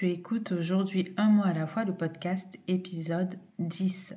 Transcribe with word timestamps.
tu 0.00 0.10
écoutes 0.10 0.52
aujourd'hui 0.52 1.12
un 1.18 1.28
mois 1.28 1.48
à 1.48 1.52
la 1.52 1.66
fois 1.66 1.84
le 1.84 1.92
podcast 1.92 2.54
épisode 2.68 3.38
10. 3.58 4.14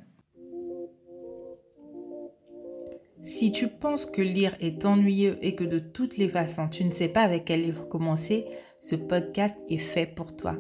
Si 3.22 3.52
tu 3.52 3.68
penses 3.68 4.06
que 4.06 4.22
lire 4.22 4.56
est 4.62 4.86
ennuyeux 4.86 5.36
et 5.42 5.56
que 5.56 5.66
de 5.66 5.80
toutes 5.80 6.16
les 6.16 6.30
façons 6.30 6.70
tu 6.70 6.86
ne 6.86 6.90
sais 6.90 7.10
pas 7.10 7.24
avec 7.24 7.44
quel 7.44 7.64
livre 7.64 7.90
commencer, 7.90 8.46
ce 8.82 8.96
podcast 8.96 9.58
est 9.68 9.78
fait 9.78 10.06
pour 10.06 10.38
toi. 10.38 10.54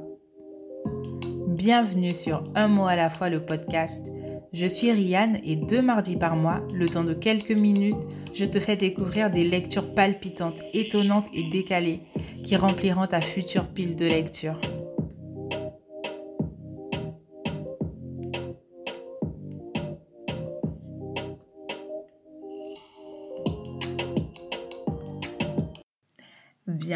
Bienvenue 1.47 2.13
sur 2.13 2.44
Un 2.53 2.67
mot 2.67 2.87
à 2.87 2.97
la 2.97 3.10
fois 3.10 3.29
le 3.29 3.46
podcast. 3.46 4.12
Je 4.51 4.67
suis 4.67 4.92
Rianne 4.92 5.40
et 5.46 5.55
deux 5.55 5.81
mardis 5.81 6.17
par 6.17 6.35
mois, 6.35 6.60
le 6.74 6.90
temps 6.90 7.05
de 7.05 7.13
quelques 7.13 7.51
minutes, 7.51 8.03
je 8.33 8.44
te 8.44 8.60
fais 8.60 8.76
découvrir 8.76 9.31
des 9.31 9.46
lectures 9.46 9.94
palpitantes, 9.94 10.63
étonnantes 10.74 11.28
et 11.33 11.44
décalées 11.44 12.01
qui 12.44 12.58
rempliront 12.58 13.08
ta 13.08 13.21
future 13.21 13.69
pile 13.69 13.96
de 13.96 14.05
lecture. 14.05 14.60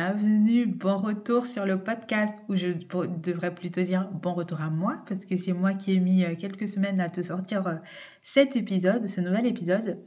Bienvenue, 0.07 0.65
bon 0.67 0.99
retour 0.99 1.45
sur 1.45 1.65
le 1.65 1.83
podcast, 1.83 2.37
ou 2.47 2.55
je 2.55 2.69
devrais 2.69 3.53
plutôt 3.53 3.81
dire 3.81 4.09
bon 4.09 4.35
retour 4.35 4.61
à 4.61 4.69
moi, 4.69 5.03
parce 5.05 5.25
que 5.25 5.35
c'est 5.35 5.51
moi 5.51 5.73
qui 5.73 5.91
ai 5.91 5.99
mis 5.99 6.23
euh, 6.23 6.33
quelques 6.35 6.69
semaines 6.69 7.01
à 7.01 7.09
te 7.09 7.21
sortir 7.21 7.67
euh, 7.67 7.75
cet 8.23 8.55
épisode, 8.55 9.05
ce 9.05 9.19
nouvel 9.19 9.45
épisode. 9.45 9.99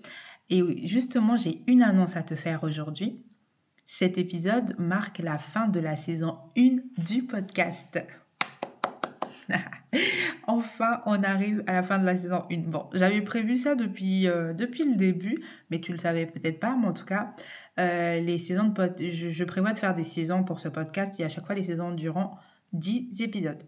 Et 0.49 0.87
justement, 0.87 1.37
j'ai 1.37 1.63
une 1.67 1.83
annonce 1.83 2.17
à 2.17 2.23
te 2.23 2.35
faire 2.35 2.65
aujourd'hui. 2.65 3.23
Cet 3.85 4.17
épisode 4.17 4.75
marque 4.79 5.19
la 5.19 5.37
fin 5.37 5.69
de 5.69 5.81
la 5.81 5.97
saison 5.97 6.39
1 6.57 6.79
du 6.97 7.25
podcast. 7.25 8.03
enfin, 10.47 11.03
on 11.05 11.23
arrive 11.23 11.63
à 11.67 11.75
la 11.75 11.83
fin 11.83 11.99
de 11.99 12.07
la 12.07 12.17
saison 12.17 12.45
1. 12.51 12.59
Bon, 12.69 12.87
j'avais 12.95 13.21
prévu 13.21 13.59
ça 13.59 13.75
depuis, 13.75 14.29
euh, 14.29 14.55
depuis 14.55 14.85
le 14.85 14.97
début, 14.97 15.43
mais 15.71 15.79
tu 15.79 15.93
le 15.93 15.99
savais 15.99 16.25
peut-être 16.25 16.59
pas, 16.59 16.75
mais 16.75 16.89
en 16.89 16.95
tout 16.95 17.05
cas, 17.05 17.35
euh, 17.81 18.21
les 18.21 18.39
saisons 18.39 18.65
de 18.65 18.73
pod... 18.73 18.95
je, 18.99 19.45
prévois 19.45 19.73
de 19.73 19.79
faire 19.79 19.95
des 19.95 20.05
saisons 20.05 20.45
pour 20.45 20.61
ce 20.61 20.69
podcast 20.69 21.19
et 21.19 21.25
à 21.25 21.29
chaque 21.29 21.47
fois, 21.47 21.55
les 21.55 21.65
saisons 21.65 21.93
durant 21.93 22.39
10 22.75 23.23
épisodes. 23.23 23.63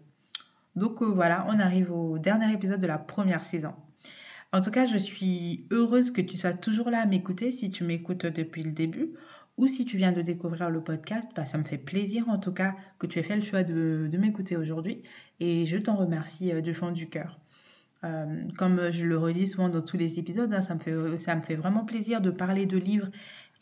Donc 0.75 1.01
euh, 1.01 1.05
voilà, 1.05 1.45
on 1.49 1.59
arrive 1.59 1.91
au 1.91 2.19
dernier 2.19 2.53
épisode 2.53 2.79
de 2.79 2.87
la 2.87 2.97
première 2.97 3.43
saison. 3.43 3.73
En 4.51 4.61
tout 4.61 4.71
cas, 4.71 4.85
je 4.85 4.97
suis 4.97 5.65
heureuse 5.71 6.11
que 6.11 6.21
tu 6.21 6.37
sois 6.37 6.53
toujours 6.53 6.91
là 6.91 7.01
à 7.01 7.05
m'écouter 7.07 7.49
si 7.49 7.71
tu 7.71 7.83
m'écoutes 7.83 8.27
depuis 8.27 8.61
le 8.63 8.71
début 8.71 9.13
ou 9.57 9.67
si 9.67 9.85
tu 9.85 9.97
viens 9.97 10.11
de 10.11 10.21
découvrir 10.21 10.69
le 10.69 10.81
podcast, 10.81 11.29
bah, 11.35 11.45
ça 11.45 11.57
me 11.57 11.63
fait 11.63 11.77
plaisir 11.77 12.27
en 12.29 12.37
tout 12.39 12.51
cas 12.51 12.75
que 12.99 13.07
tu 13.07 13.19
aies 13.19 13.23
fait 13.23 13.35
le 13.35 13.43
choix 13.43 13.63
de, 13.63 14.09
m'écouter 14.17 14.57
aujourd'hui 14.57 15.01
et 15.39 15.65
je 15.65 15.77
t'en 15.77 15.95
remercie 15.95 16.51
euh, 16.51 16.61
du 16.61 16.73
fond 16.73 16.91
du 16.91 17.09
cœur. 17.09 17.39
Comme 18.57 18.91
je 18.91 19.05
le 19.05 19.17
redis 19.17 19.47
souvent 19.47 19.69
dans 19.69 19.81
tous 19.81 19.95
les 19.95 20.19
épisodes, 20.19 20.53
hein, 20.53 20.59
ça 20.59 20.75
me 20.75 21.41
fait 21.41 21.55
vraiment 21.55 21.85
plaisir 21.85 22.19
de 22.19 22.31
parler 22.31 22.65
de 22.65 22.77
livres 22.77 23.07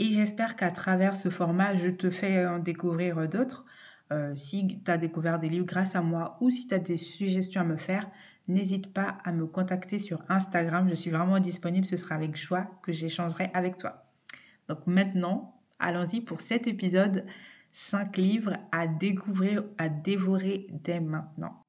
et 0.01 0.11
j'espère 0.11 0.55
qu'à 0.55 0.71
travers 0.71 1.15
ce 1.15 1.29
format, 1.29 1.75
je 1.75 1.89
te 1.89 2.09
fais 2.09 2.45
en 2.45 2.59
découvrir 2.59 3.27
d'autres. 3.27 3.65
Euh, 4.11 4.35
si 4.35 4.81
tu 4.83 4.91
as 4.91 4.97
découvert 4.97 5.39
des 5.39 5.47
livres 5.47 5.65
grâce 5.65 5.95
à 5.95 6.01
moi 6.01 6.37
ou 6.41 6.49
si 6.49 6.67
tu 6.67 6.73
as 6.73 6.79
des 6.79 6.97
suggestions 6.97 7.61
à 7.61 7.65
me 7.65 7.77
faire, 7.77 8.09
n'hésite 8.47 8.91
pas 8.91 9.19
à 9.23 9.31
me 9.31 9.47
contacter 9.47 9.99
sur 9.99 10.23
Instagram. 10.27 10.89
Je 10.89 10.95
suis 10.95 11.11
vraiment 11.11 11.39
disponible. 11.39 11.85
Ce 11.85 11.97
sera 11.97 12.15
avec 12.15 12.35
joie 12.35 12.67
que 12.83 12.91
j'échangerai 12.91 13.49
avec 13.53 13.77
toi. 13.77 14.05
Donc 14.67 14.85
maintenant, 14.87 15.61
Allons-y 15.83 16.21
pour 16.21 16.41
cet 16.41 16.67
épisode 16.67 17.25
5 17.71 18.15
livres 18.17 18.55
à 18.71 18.85
découvrir, 18.85 19.63
à 19.79 19.89
dévorer 19.89 20.67
dès 20.69 20.99
maintenant. 20.99 21.63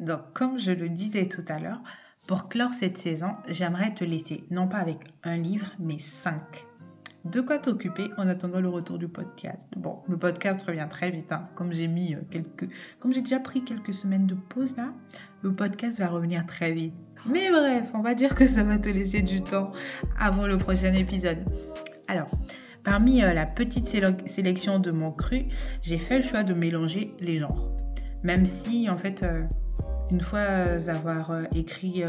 Donc, 0.00 0.32
comme 0.34 0.58
je 0.58 0.72
le 0.72 0.88
disais 0.88 1.28
tout 1.28 1.44
à 1.46 1.60
l'heure, 1.60 1.80
pour 2.26 2.48
clore 2.48 2.74
cette 2.74 2.98
saison, 2.98 3.36
j'aimerais 3.46 3.94
te 3.94 4.02
laisser 4.02 4.42
non 4.50 4.66
pas 4.66 4.78
avec 4.78 4.98
un 5.22 5.36
livre, 5.36 5.70
mais 5.78 6.00
5. 6.00 6.42
De 7.32 7.40
quoi 7.40 7.58
t'occuper 7.58 8.10
en 8.18 8.28
attendant 8.28 8.60
le 8.60 8.68
retour 8.68 8.98
du 8.98 9.08
podcast. 9.08 9.66
Bon, 9.76 9.98
le 10.08 10.16
podcast 10.16 10.64
revient 10.64 10.86
très 10.88 11.10
vite, 11.10 11.32
hein. 11.32 11.48
comme 11.56 11.72
j'ai 11.72 11.88
mis 11.88 12.14
euh, 12.14 12.18
quelques, 12.30 12.68
comme 13.00 13.12
j'ai 13.12 13.20
déjà 13.20 13.40
pris 13.40 13.64
quelques 13.64 13.94
semaines 13.94 14.28
de 14.28 14.36
pause 14.36 14.76
là, 14.76 14.92
le 15.42 15.52
podcast 15.52 15.98
va 15.98 16.06
revenir 16.06 16.46
très 16.46 16.70
vite. 16.70 16.94
Mais 17.28 17.50
bref, 17.50 17.90
on 17.94 18.00
va 18.00 18.14
dire 18.14 18.36
que 18.36 18.46
ça 18.46 18.62
va 18.62 18.78
te 18.78 18.88
laisser 18.88 19.22
du 19.22 19.42
temps 19.42 19.72
avant 20.16 20.46
le 20.46 20.56
prochain 20.56 20.94
épisode. 20.94 21.38
Alors, 22.06 22.30
parmi 22.84 23.24
euh, 23.24 23.32
la 23.32 23.46
petite 23.46 23.86
sélection 23.86 24.78
de 24.78 24.92
mon 24.92 25.10
cru, 25.10 25.46
j'ai 25.82 25.98
fait 25.98 26.18
le 26.18 26.22
choix 26.22 26.44
de 26.44 26.54
mélanger 26.54 27.12
les 27.18 27.40
genres. 27.40 27.72
Même 28.22 28.46
si, 28.46 28.88
en 28.88 28.98
fait, 28.98 29.24
euh, 29.24 29.42
une 30.10 30.20
fois 30.20 30.40
euh, 30.40 30.80
avoir 30.88 31.32
écrit 31.54 32.04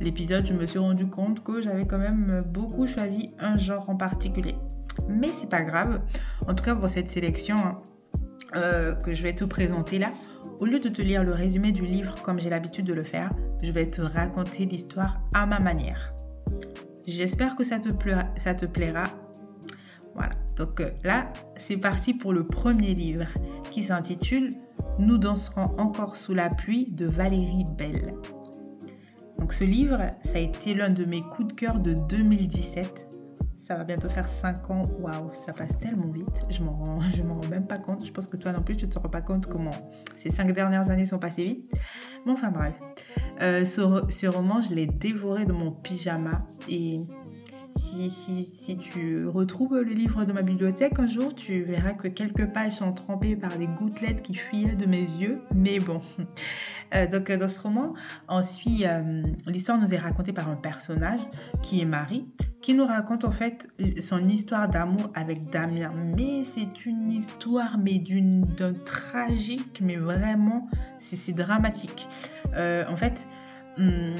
l'épisode, 0.00 0.46
je 0.46 0.54
me 0.54 0.66
suis 0.66 0.78
rendu 0.78 1.06
compte 1.06 1.42
que 1.42 1.60
j'avais 1.60 1.86
quand 1.86 1.98
même 1.98 2.42
beaucoup 2.48 2.86
choisi 2.86 3.34
un 3.38 3.58
genre 3.58 3.90
en 3.90 3.96
particulier. 3.96 4.54
Mais 5.08 5.28
c'est 5.28 5.48
pas 5.48 5.62
grave. 5.62 6.00
En 6.46 6.54
tout 6.54 6.64
cas, 6.64 6.76
pour 6.76 6.88
cette 6.88 7.10
sélection 7.10 7.56
hein, 7.56 8.94
que 9.04 9.12
je 9.12 9.22
vais 9.22 9.34
te 9.34 9.44
présenter 9.44 9.98
là, 9.98 10.10
au 10.60 10.66
lieu 10.66 10.78
de 10.78 10.88
te 10.88 11.02
lire 11.02 11.24
le 11.24 11.32
résumé 11.32 11.72
du 11.72 11.84
livre 11.84 12.20
comme 12.22 12.38
j'ai 12.38 12.50
l'habitude 12.50 12.84
de 12.84 12.92
le 12.92 13.02
faire, 13.02 13.30
je 13.62 13.72
vais 13.72 13.86
te 13.86 14.02
raconter 14.02 14.66
l'histoire 14.66 15.20
à 15.34 15.46
ma 15.46 15.58
manière. 15.58 16.12
J'espère 17.06 17.56
que 17.56 17.64
ça 17.64 17.78
te, 17.78 17.90
plaira 17.90 19.04
voilà, 20.14 20.34
donc 20.56 20.80
euh, 20.80 20.90
là, 21.02 21.32
c'est 21.56 21.76
parti 21.76 22.12
pour 22.12 22.32
le 22.32 22.46
premier 22.46 22.94
livre 22.94 23.26
qui 23.70 23.82
s'intitule 23.82 24.50
Nous 24.98 25.18
danserons 25.18 25.74
encore 25.78 26.16
sous 26.16 26.34
la 26.34 26.48
pluie 26.48 26.86
de 26.90 27.06
Valérie 27.06 27.64
Bell. 27.78 28.14
Donc 29.38 29.52
ce 29.52 29.64
livre, 29.64 29.98
ça 30.24 30.38
a 30.38 30.40
été 30.40 30.74
l'un 30.74 30.90
de 30.90 31.04
mes 31.04 31.22
coups 31.22 31.48
de 31.48 31.52
cœur 31.54 31.78
de 31.78 31.94
2017. 32.08 33.06
Ça 33.56 33.76
va 33.76 33.84
bientôt 33.84 34.08
faire 34.08 34.28
5 34.28 34.70
ans. 34.70 34.82
Waouh, 34.98 35.30
ça 35.32 35.52
passe 35.52 35.78
tellement 35.78 36.10
vite. 36.10 36.44
Je 36.50 36.62
m'en 36.62 36.72
rends, 36.72 36.98
rends 36.98 37.48
même 37.48 37.66
pas 37.66 37.78
compte. 37.78 38.04
Je 38.04 38.10
pense 38.10 38.26
que 38.26 38.36
toi 38.36 38.52
non 38.52 38.62
plus, 38.62 38.76
tu 38.76 38.84
ne 38.84 38.90
te 38.90 38.98
rends 38.98 39.08
pas 39.08 39.22
compte 39.22 39.46
comment 39.46 39.70
ces 40.18 40.30
5 40.30 40.52
dernières 40.52 40.90
années 40.90 41.06
sont 41.06 41.18
passées 41.18 41.44
vite. 41.44 41.72
Bon, 42.26 42.32
enfin 42.32 42.50
bref. 42.50 42.74
Euh, 43.40 43.64
ce, 43.64 43.80
ce 44.08 44.26
roman, 44.26 44.60
je 44.60 44.74
l'ai 44.74 44.86
dévoré 44.86 45.46
de 45.46 45.52
mon 45.52 45.70
pyjama 45.70 46.46
et 46.68 47.00
si, 48.08 48.76
tu 48.78 49.26
retrouves 49.26 49.76
le 49.76 49.92
livre 49.92 50.24
de 50.24 50.32
ma 50.32 50.42
bibliothèque 50.42 50.98
un 50.98 51.06
jour, 51.06 51.34
tu 51.34 51.62
verras 51.62 51.92
que 51.92 52.08
quelques 52.08 52.46
pages 52.46 52.76
sont 52.76 52.92
trempées 52.92 53.36
par 53.36 53.56
des 53.58 53.66
gouttelettes 53.66 54.22
qui 54.22 54.34
fuyaient 54.34 54.74
de 54.74 54.86
mes 54.86 55.02
yeux. 55.02 55.40
Mais 55.54 55.78
bon. 55.78 55.98
Euh, 56.92 57.06
donc 57.06 57.30
dans 57.30 57.46
ce 57.46 57.60
roman, 57.60 57.94
on 58.28 58.42
suit 58.42 58.84
euh, 58.84 59.22
l'histoire 59.46 59.78
nous 59.78 59.94
est 59.94 59.96
racontée 59.96 60.32
par 60.32 60.48
un 60.48 60.56
personnage 60.56 61.20
qui 61.62 61.80
est 61.80 61.84
Marie, 61.84 62.26
qui 62.62 62.74
nous 62.74 62.84
raconte 62.84 63.24
en 63.24 63.30
fait 63.30 63.68
son 64.00 64.26
histoire 64.26 64.68
d'amour 64.68 65.08
avec 65.14 65.50
Damien. 65.50 65.92
Mais 66.16 66.42
c'est 66.42 66.86
une 66.86 67.12
histoire 67.12 67.78
mais 67.78 67.98
d'une 67.98 68.40
d'un 68.40 68.72
tragique, 68.72 69.80
mais 69.80 69.94
vraiment 69.94 70.68
c'est 70.98 71.32
dramatique. 71.32 72.08
Euh, 72.54 72.84
en 72.88 72.96
fait. 72.96 73.24
Hum, 73.78 74.16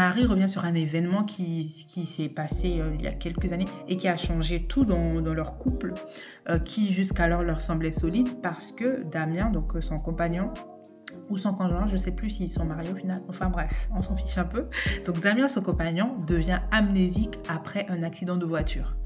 Marie 0.00 0.24
revient 0.24 0.48
sur 0.48 0.64
un 0.64 0.72
événement 0.72 1.24
qui, 1.24 1.62
s'est 1.62 2.30
passé 2.30 2.80
euh, 2.80 2.94
il 2.98 3.04
y 3.04 3.06
a 3.06 3.12
quelques 3.12 3.52
années 3.52 3.66
et 3.86 3.98
qui 3.98 4.08
a 4.08 4.16
changé 4.16 4.64
tout 4.66 4.86
dans, 4.86 5.20
leur 5.20 5.58
couple, 5.58 5.92
euh, 6.48 6.58
qui 6.58 6.90
jusqu'alors 6.90 7.42
leur 7.42 7.60
semblait 7.60 7.90
solide 7.90 8.40
parce 8.40 8.72
que 8.72 9.02
Damien, 9.04 9.50
donc 9.50 9.76
euh, 9.76 9.82
son 9.82 9.98
compagnon, 9.98 10.54
ou 11.28 11.36
son 11.36 11.52
conjoint, 11.52 11.86
je 11.86 11.92
ne 11.92 11.98
sais 11.98 12.12
plus 12.12 12.30
s'ils 12.30 12.48
sont 12.48 12.64
mariés 12.64 12.90
au 12.90 12.96
final, 12.96 13.20
enfin 13.28 13.50
bref, 13.50 13.90
on 13.94 14.02
s'en 14.02 14.16
fiche 14.16 14.38
un 14.38 14.46
peu. 14.46 14.70
Donc 15.04 15.20
Damien, 15.20 15.48
son 15.48 15.60
compagnon, 15.60 16.16
devient 16.26 16.60
amnésique 16.70 17.38
après 17.50 17.84
un 17.90 18.02
accident 18.02 18.36
de 18.36 18.46
voiture. 18.46 18.96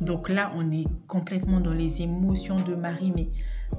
Donc 0.00 0.28
là, 0.28 0.52
on 0.54 0.70
est 0.70 0.86
complètement 1.08 1.58
dans 1.58 1.72
les 1.72 2.00
émotions 2.00 2.60
de 2.60 2.76
Marie, 2.76 3.12
mais 3.12 3.28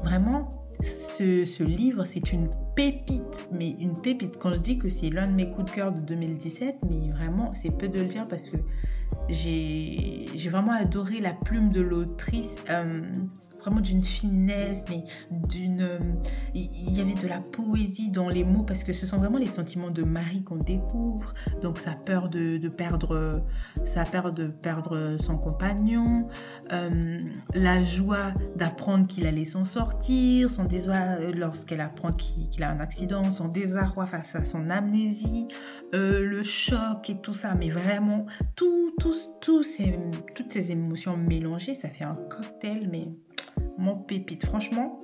vraiment, 0.03 0.49
ce, 0.81 1.63
livre, 1.63 2.05
c'est 2.05 2.31
une 2.31 2.49
pépite, 2.75 3.47
mais 3.51 3.69
une 3.69 3.99
pépite. 3.99 4.37
Quand 4.37 4.53
je 4.53 4.59
dis 4.59 4.77
que 4.77 4.89
c'est 4.89 5.09
l'un 5.09 5.27
de 5.27 5.33
mes 5.33 5.49
coups 5.49 5.71
de 5.71 5.75
cœur 5.75 5.91
de 5.91 6.01
2017, 6.01 6.77
mais 6.89 7.09
vraiment, 7.09 7.53
c'est 7.53 7.75
peu 7.75 7.87
de 7.87 7.99
le 7.99 8.05
dire 8.05 8.25
parce 8.29 8.49
que 8.49 8.57
j'ai 9.29 10.49
vraiment 10.49 10.73
adoré 10.73 11.19
la 11.19 11.33
plume 11.33 11.69
de 11.69 11.81
l'autrice. 11.81 12.55
Euh, 12.69 13.01
vraiment 13.65 13.81
d'une 13.81 14.03
finesse, 14.03 14.83
mais 14.89 15.03
d'une... 15.31 15.99
Il 16.53 16.93
y 16.93 17.01
avait 17.01 17.13
de 17.13 17.27
la 17.27 17.39
poésie 17.39 18.11
dans 18.11 18.29
les 18.29 18.43
mots 18.43 18.63
parce 18.63 18.83
que 18.83 18.93
ce 18.93 19.05
sont 19.05 19.17
vraiment 19.17 19.39
les 19.39 19.47
sentiments 19.47 19.89
de 19.89 20.03
Marie 20.03 20.43
qu'on 20.43 20.57
découvre. 20.57 21.33
Donc 21.61 21.79
sa 21.79 21.91
peur 21.91 22.29
de, 22.29 22.59
perdre, 22.69 23.43
sa 23.83 24.03
peur 24.03 24.31
de 24.31 24.47
perdre 24.47 25.17
son 25.19 25.37
compagnon, 25.37 26.27
euh, 26.71 27.19
la 27.53 27.83
joie 27.83 28.33
d'apprendre 28.55 29.07
qu'il 29.07 29.25
allait 29.25 29.45
s'en 29.45 29.65
sortir, 29.65 30.49
son 30.49 30.64
désarroi 30.65 31.31
lorsqu'elle 31.33 31.81
apprend 31.81 32.11
qu'il 32.11 32.63
a 32.63 32.69
un 32.69 32.79
accident, 32.79 33.29
son 33.31 33.47
désarroi 33.47 34.05
face 34.05 34.35
à 34.35 34.43
son 34.43 34.69
amnésie, 34.69 35.47
euh, 35.93 36.25
le 36.25 36.43
choc 36.43 37.09
et 37.09 37.21
tout 37.21 37.33
ça. 37.33 37.55
Mais 37.55 37.69
vraiment, 37.69 38.25
tout, 38.55 38.93
ces, 39.63 39.99
toutes 40.35 40.51
ces 40.51 40.71
émotions 40.71 41.17
mélangées, 41.17 41.73
ça 41.73 41.89
fait 41.89 42.03
un 42.03 42.15
cocktail, 42.29 42.89
mais 42.91 43.07
mon 43.77 43.95
pépite. 43.95 44.45
Franchement, 44.45 45.01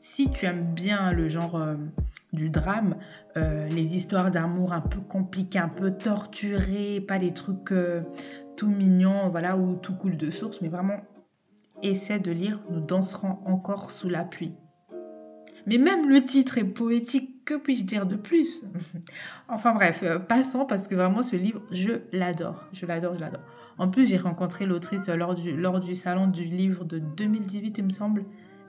si 0.00 0.30
tu 0.30 0.46
aimes 0.46 0.74
bien 0.74 1.12
le 1.12 1.28
genre 1.28 1.56
euh, 1.56 1.76
du 2.32 2.50
drame, 2.50 2.96
euh, 3.36 3.68
les 3.68 3.96
histoires 3.96 4.30
d'amour 4.30 4.72
un 4.72 4.80
peu 4.80 5.00
compliquées, 5.00 5.58
un 5.58 5.68
peu 5.68 5.92
torturées, 5.92 7.00
pas 7.00 7.18
des 7.18 7.32
trucs 7.32 7.72
tout 8.56 8.68
mignons, 8.68 9.28
voilà, 9.30 9.56
ou 9.56 9.76
tout 9.76 9.94
coule 9.94 10.16
de 10.16 10.30
source, 10.30 10.60
mais 10.60 10.68
vraiment, 10.68 11.00
essaie 11.82 12.18
de 12.18 12.30
lire 12.30 12.62
Nous 12.70 12.80
danserons 12.80 13.38
encore 13.46 13.90
sous 13.90 14.08
la 14.08 14.24
pluie. 14.24 14.54
Mais 15.66 15.78
même 15.78 16.08
le 16.08 16.22
titre 16.22 16.58
est 16.58 16.64
poétique, 16.64 17.44
que 17.44 17.54
puis-je 17.54 17.84
dire 17.84 18.06
de 18.06 18.16
plus? 18.16 18.64
Enfin 19.48 19.74
bref, 19.74 20.00
euh, 20.02 20.18
passons 20.18 20.64
parce 20.64 20.88
que 20.88 20.94
vraiment 20.94 21.22
ce 21.22 21.36
livre, 21.36 21.60
je 21.70 21.92
l'adore, 22.12 22.64
je 22.72 22.86
l'adore, 22.86 23.14
je 23.14 23.20
l'adore. 23.20 23.42
En 23.78 23.88
plus, 23.88 24.08
j'ai 24.08 24.16
rencontré 24.16 24.66
l'autrice 24.66 25.08
lors 25.08 25.34
du, 25.34 25.94
salon 25.94 26.28
du 26.28 26.44
livre 26.44 26.84
de 26.84 26.98
2018, 26.98 27.78
il 27.78 27.84
me 27.84 27.90
semble. 27.90 28.24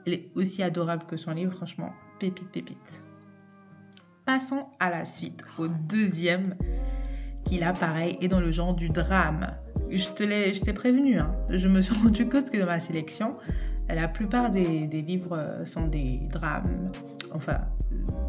Elle 0.06 0.14
est 0.14 0.30
aussi 0.34 0.62
adorable 0.62 1.04
que 1.06 1.16
son 1.16 1.32
livre, 1.32 1.52
franchement, 1.52 1.92
pépite, 2.18 2.48
pépite. 2.50 3.04
Passons 4.24 4.66
à 4.80 4.90
la 4.90 5.04
suite, 5.04 5.44
au 5.58 5.68
deuxième, 5.68 6.56
qui 7.44 7.58
là, 7.58 7.72
pareil, 7.72 8.18
est 8.20 8.28
dans 8.28 8.40
le 8.40 8.50
genre 8.50 8.74
du 8.74 8.88
drame. 8.88 9.46
Je 9.90 10.08
t'ai 10.08 10.72
prévenu, 10.72 11.18
hein. 11.18 11.32
je 11.50 11.68
me 11.68 11.80
suis 11.80 11.94
rendu 12.02 12.28
compte 12.28 12.50
que 12.50 12.58
dans 12.58 12.66
ma 12.66 12.80
sélection, 12.80 13.36
la 13.94 14.08
plupart 14.08 14.50
des, 14.50 14.86
livres 14.86 15.36
euh, 15.38 15.64
sont 15.64 15.86
des 15.86 16.20
drames. 16.30 16.90
Enfin, 17.32 17.58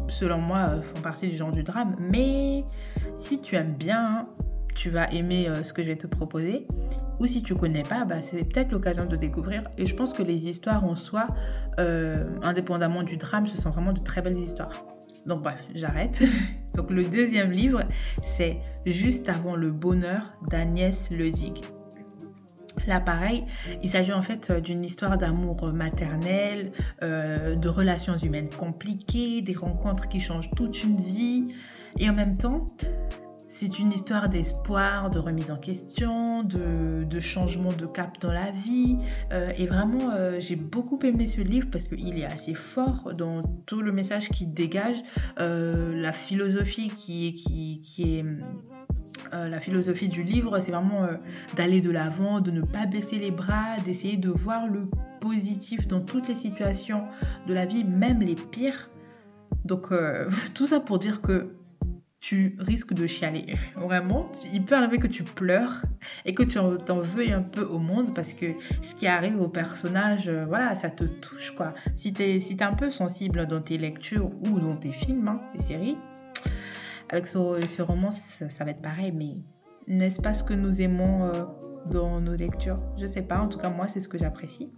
selon 0.08 0.40
moi, 0.40 0.58
euh, 0.58 0.82
font 0.82 1.00
partie 1.00 1.28
du 1.28 1.36
genre 1.36 1.50
du 1.50 1.62
drame. 1.62 1.96
Mais 1.98 2.64
si 3.16 3.40
tu 3.40 3.56
aimes 3.56 3.74
bien, 3.74 4.28
tu 4.74 4.90
vas 4.90 5.10
aimer 5.12 5.48
euh, 5.48 5.62
ce 5.62 5.72
que 5.72 5.82
je 5.82 5.88
vais 5.88 5.96
te 5.96 6.06
proposer. 6.06 6.66
Ou 7.20 7.26
si 7.26 7.42
tu 7.42 7.54
connais 7.54 7.82
pas, 7.82 8.04
bah, 8.04 8.22
c'est 8.22 8.44
peut-être 8.44 8.72
l'occasion 8.72 9.04
de 9.04 9.16
découvrir. 9.16 9.64
Et 9.76 9.86
je 9.86 9.94
pense 9.94 10.12
que 10.12 10.22
les 10.22 10.48
histoires 10.48 10.84
en 10.84 10.94
soi, 10.94 11.26
indépendamment 12.42 13.02
du 13.02 13.16
drame, 13.16 13.46
ce 13.46 13.56
sont 13.56 13.70
vraiment 13.70 13.92
de 13.92 13.98
très 13.98 14.22
belles 14.22 14.38
histoires. 14.38 14.84
Donc 15.26 15.42
bref, 15.42 15.66
j'arrête. 15.74 16.22
Donc 16.74 16.90
le 16.92 17.02
deuxième 17.02 17.50
livre, 17.50 17.82
c'est 18.22 18.58
Juste 18.88 19.28
avant 19.28 19.54
le 19.54 19.70
bonheur 19.70 20.32
d'Agnès 20.48 21.10
Ledig. 21.10 21.60
Là, 22.88 23.00
pareil, 23.00 23.44
il 23.82 23.90
s'agit 23.90 24.14
en 24.14 24.22
fait 24.22 24.48
euh, 24.48 24.60
d'une 24.60 24.82
histoire 24.82 25.18
d'amour 25.18 25.70
maternel, 25.74 26.72
euh, 27.02 27.54
de 27.54 27.68
relations 27.68 28.16
humaines 28.16 28.48
compliquées, 28.48 29.42
des 29.42 29.52
rencontres 29.52 30.08
qui 30.08 30.20
changent 30.20 30.50
toute 30.56 30.82
une 30.82 30.96
vie. 30.96 31.52
Et 31.98 32.08
en 32.08 32.14
même 32.14 32.38
temps, 32.38 32.64
c'est 33.46 33.78
une 33.78 33.92
histoire 33.92 34.30
d'espoir, 34.30 35.10
de 35.10 35.18
remise 35.18 35.50
en 35.50 35.58
question, 35.58 36.42
de, 36.44 37.20
changement 37.20 37.74
de 37.74 37.84
cap 37.84 38.18
dans 38.20 38.32
la 38.32 38.52
vie. 38.52 38.96
Euh, 39.34 39.52
et 39.58 39.66
vraiment, 39.66 40.10
j'ai 40.38 40.56
beaucoup 40.56 40.98
aimé 41.02 41.26
ce 41.26 41.42
livre 41.42 41.68
parce 41.70 41.88
qu'il 41.88 42.18
est 42.18 42.24
assez 42.24 42.54
fort 42.54 43.12
dans 43.18 43.42
tout 43.66 43.82
le 43.82 43.92
message 43.92 44.30
qu'il 44.30 44.54
dégage, 44.54 45.02
la 45.36 46.12
philosophie 46.12 46.90
qui, 46.96 47.34
qui, 47.34 47.82
qui 47.82 48.18
est 48.18 48.24
euh, 49.32 49.48
la 49.48 49.60
philosophie 49.60 50.08
du 50.08 50.22
livre, 50.22 50.58
c'est 50.60 50.70
vraiment 50.70 51.04
euh, 51.04 51.14
d'aller 51.56 51.80
de 51.80 51.90
l'avant, 51.90 52.40
de 52.40 52.50
ne 52.50 52.62
pas 52.62 52.86
baisser 52.86 53.18
les 53.18 53.30
bras, 53.30 53.78
d'essayer 53.84 54.16
de 54.16 54.30
voir 54.30 54.66
le 54.66 54.88
positif 55.20 55.86
dans 55.86 56.00
toutes 56.00 56.28
les 56.28 56.34
situations 56.34 57.04
de 57.46 57.54
la 57.54 57.66
vie, 57.66 57.84
même 57.84 58.20
les 58.20 58.34
pires. 58.34 58.90
Donc 59.64 59.92
euh, 59.92 60.28
tout 60.54 60.66
ça 60.66 60.80
pour 60.80 60.98
dire 60.98 61.20
que 61.20 61.54
tu 62.20 62.56
risques 62.58 62.94
de 62.94 63.06
chialer. 63.06 63.54
Vraiment, 63.76 64.30
il 64.52 64.64
peut 64.64 64.74
arriver 64.74 64.98
que 64.98 65.06
tu 65.06 65.22
pleures 65.22 65.82
et 66.24 66.34
que 66.34 66.42
tu 66.42 66.58
t'en 66.84 66.96
veuilles 66.96 67.32
un 67.32 67.42
peu 67.42 67.62
au 67.62 67.78
monde 67.78 68.12
parce 68.14 68.32
que 68.32 68.46
ce 68.82 68.94
qui 68.94 69.06
arrive 69.06 69.40
au 69.40 69.48
personnage, 69.48 70.28
voilà, 70.28 70.74
ça 70.74 70.90
te 70.90 71.04
touche 71.04 71.52
quoi. 71.52 71.72
Si 71.94 72.12
tu 72.12 72.22
es, 72.22 72.40
si 72.40 72.54
es 72.54 72.62
un 72.62 72.72
peu 72.72 72.90
sensible 72.90 73.46
dans 73.46 73.60
tes 73.60 73.78
lectures 73.78 74.30
ou 74.42 74.58
dans 74.58 74.76
tes 74.76 74.90
films, 74.90 75.28
hein, 75.28 75.40
tes 75.56 75.62
séries, 75.62 75.96
avec 77.10 77.26
ce, 77.26 77.82
roman, 77.82 78.10
ça, 78.12 78.64
va 78.64 78.70
être 78.70 78.82
pareil, 78.82 79.12
mais 79.12 79.36
n'est-ce 79.86 80.20
pas 80.20 80.34
ce 80.34 80.42
que 80.42 80.54
nous 80.54 80.82
aimons 80.82 81.24
euh, 81.24 81.44
dans 81.90 82.20
nos 82.20 82.34
lectures? 82.34 82.76
Je 82.98 83.06
sais 83.06 83.22
pas, 83.22 83.40
en 83.40 83.48
tout 83.48 83.58
cas 83.58 83.70
moi 83.70 83.88
c'est 83.88 84.00
ce 84.00 84.08
que 84.08 84.18
j'apprécie. 84.18 84.70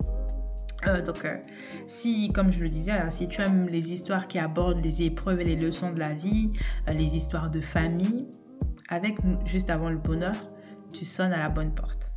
Euh, 0.86 1.02
donc, 1.02 1.24
euh, 1.26 1.36
si, 1.88 2.32
comme 2.32 2.50
je 2.52 2.60
le 2.60 2.68
disais, 2.70 2.92
si 3.10 3.28
tu 3.28 3.42
aimes 3.42 3.68
les 3.68 3.92
histoires 3.92 4.28
qui 4.28 4.38
abordent 4.38 4.82
les 4.82 5.02
épreuves 5.02 5.40
et 5.40 5.44
les 5.44 5.56
leçons 5.56 5.92
de 5.92 5.98
la 5.98 6.14
vie, 6.14 6.52
les 6.88 7.16
histoires 7.16 7.50
de 7.50 7.60
famille, 7.60 8.26
avec 8.88 9.18
juste 9.44 9.68
avant 9.68 9.90
le 9.90 9.98
bonheur, 9.98 10.34
tu 10.92 11.04
sonnes 11.04 11.32
à 11.32 11.38
la 11.38 11.50
bonne 11.50 11.74
porte. 11.74 12.14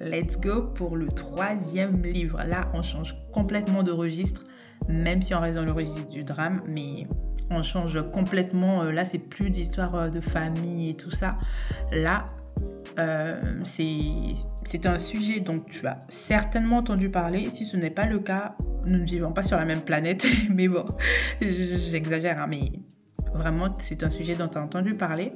Let's 0.00 0.38
go 0.38 0.62
pour 0.74 0.96
le 0.96 1.06
troisième 1.06 2.02
livre. 2.02 2.42
Là, 2.44 2.70
on 2.74 2.82
change 2.82 3.16
complètement 3.32 3.82
de 3.82 3.90
registre, 3.90 4.44
même 4.88 5.22
si 5.22 5.34
on 5.34 5.40
reste 5.40 5.54
dans 5.54 5.64
le 5.64 5.72
registre 5.72 6.08
du 6.08 6.24
drame, 6.24 6.60
mais 6.66 7.06
on 7.50 7.62
change 7.62 8.00
complètement. 8.10 8.82
Euh, 8.82 8.92
là, 8.92 9.04
c'est 9.04 9.18
plus 9.18 9.50
d'histoire 9.50 9.94
euh, 9.94 10.08
de 10.08 10.20
famille 10.20 10.90
et 10.90 10.94
tout 10.94 11.10
ça. 11.10 11.34
Là, 11.92 12.26
euh, 12.98 13.40
c'est 13.64 14.86
un 14.86 14.98
sujet 14.98 15.40
dont 15.40 15.60
tu 15.60 15.86
as 15.86 15.98
certainement 16.08 16.78
entendu 16.78 17.10
parler. 17.10 17.50
Si 17.50 17.64
ce 17.64 17.76
n'est 17.76 17.90
pas 17.90 18.06
le 18.06 18.20
cas, 18.20 18.56
nous 18.86 18.98
ne 18.98 19.04
vivons 19.04 19.32
pas 19.32 19.42
sur 19.42 19.56
la 19.56 19.64
même 19.64 19.82
planète. 19.82 20.26
mais 20.50 20.68
bon, 20.68 20.86
j'exagère, 21.40 22.40
hein, 22.40 22.46
mais 22.48 22.72
vraiment, 23.34 23.74
c'est 23.78 24.02
un 24.02 24.10
sujet 24.10 24.36
dont 24.36 24.48
tu 24.48 24.58
as 24.58 24.62
entendu 24.62 24.96
parler. 24.96 25.32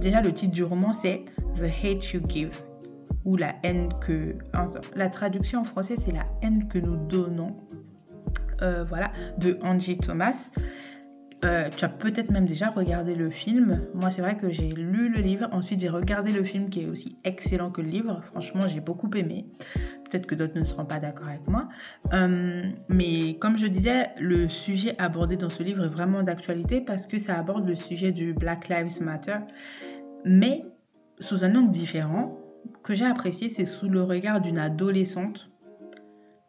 déjà, 0.00 0.20
le 0.20 0.32
titre 0.32 0.54
du 0.54 0.62
roman, 0.62 0.92
c'est 0.92 1.24
The 1.56 1.64
Hate 1.82 2.12
You 2.12 2.20
Give 2.28 2.50
ou 3.24 3.36
la 3.36 3.54
haine 3.62 3.88
que... 4.00 4.36
La 4.94 5.08
traduction 5.08 5.60
en 5.60 5.64
français, 5.64 5.96
c'est 5.98 6.12
la 6.12 6.24
haine 6.42 6.68
que 6.68 6.78
nous 6.78 6.96
donnons. 6.96 7.56
voilà, 8.60 9.10
de 9.38 9.58
Angie 9.62 9.98
Thomas. 9.98 10.50
Euh, 11.44 11.68
tu 11.76 11.84
as 11.84 11.88
peut-être 11.88 12.30
même 12.30 12.46
déjà 12.46 12.70
regardé 12.70 13.14
le 13.14 13.28
film. 13.28 13.82
Moi, 13.92 14.10
c'est 14.10 14.22
vrai 14.22 14.36
que 14.36 14.50
j'ai 14.50 14.70
lu 14.70 15.10
le 15.10 15.20
livre. 15.20 15.48
Ensuite, 15.52 15.80
j'ai 15.80 15.90
regardé 15.90 16.32
le 16.32 16.42
film 16.42 16.70
qui 16.70 16.82
est 16.82 16.86
aussi 16.86 17.18
excellent 17.24 17.70
que 17.70 17.82
le 17.82 17.88
livre. 17.88 18.22
Franchement, 18.24 18.66
j'ai 18.66 18.80
beaucoup 18.80 19.10
aimé. 19.14 19.44
Peut-être 20.08 20.26
que 20.26 20.34
d'autres 20.34 20.58
ne 20.58 20.64
seront 20.64 20.86
pas 20.86 21.00
d'accord 21.00 21.28
avec 21.28 21.46
moi. 21.46 21.68
Euh, 22.14 22.62
mais 22.88 23.36
comme 23.38 23.58
je 23.58 23.66
disais, 23.66 24.10
le 24.18 24.48
sujet 24.48 24.94
abordé 24.98 25.36
dans 25.36 25.50
ce 25.50 25.62
livre 25.62 25.84
est 25.84 25.88
vraiment 25.88 26.22
d'actualité 26.22 26.80
parce 26.80 27.06
que 27.06 27.18
ça 27.18 27.38
aborde 27.38 27.66
le 27.66 27.74
sujet 27.74 28.10
du 28.10 28.32
Black 28.32 28.68
Lives 28.68 29.02
Matter. 29.02 29.38
Mais 30.24 30.64
sous 31.18 31.44
un 31.44 31.54
angle 31.54 31.70
différent, 31.70 32.38
que 32.82 32.94
j'ai 32.94 33.04
apprécié, 33.04 33.50
c'est 33.50 33.64
sous 33.64 33.88
le 33.88 34.02
regard 34.02 34.40
d'une 34.40 34.58
adolescente. 34.58 35.50